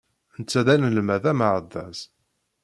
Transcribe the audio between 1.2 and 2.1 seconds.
ameɛdaz.